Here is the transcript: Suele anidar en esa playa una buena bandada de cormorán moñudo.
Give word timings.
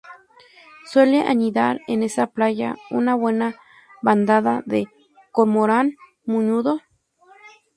Suele 0.91 1.21
anidar 1.27 1.79
en 1.87 2.01
esa 2.01 2.25
playa 2.25 2.75
una 2.89 3.13
buena 3.13 3.55
bandada 4.01 4.63
de 4.65 4.87
cormorán 5.31 5.95
moñudo. 6.25 6.81